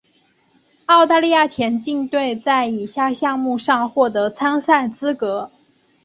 [0.87, 5.51] 澳大利亚田径队在以下项目上获得参赛资格。